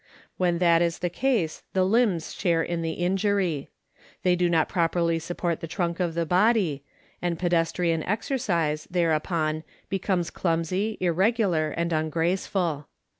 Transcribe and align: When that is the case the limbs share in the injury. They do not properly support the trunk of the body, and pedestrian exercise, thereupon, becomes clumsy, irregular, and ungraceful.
When 0.37 0.57
that 0.57 0.81
is 0.81 0.97
the 0.97 1.11
case 1.11 1.61
the 1.73 1.83
limbs 1.83 2.33
share 2.33 2.63
in 2.63 2.81
the 2.81 2.93
injury. 2.93 3.69
They 4.23 4.35
do 4.35 4.49
not 4.49 4.67
properly 4.67 5.19
support 5.19 5.59
the 5.59 5.67
trunk 5.67 5.99
of 5.99 6.15
the 6.15 6.25
body, 6.25 6.83
and 7.21 7.37
pedestrian 7.37 8.01
exercise, 8.05 8.87
thereupon, 8.89 9.63
becomes 9.89 10.31
clumsy, 10.31 10.97
irregular, 11.01 11.69
and 11.69 11.93
ungraceful. 11.93 12.87